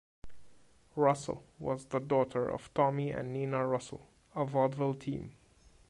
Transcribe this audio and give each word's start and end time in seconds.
Russell 0.95 1.43
was 1.59 1.85
the 1.85 1.99
daughter 1.99 2.49
of 2.49 2.73
Tommy 2.73 3.11
and 3.11 3.31
Nina 3.31 3.67
Russell, 3.67 4.09
a 4.35 4.43
vaudeville 4.43 4.95
team. 4.95 5.35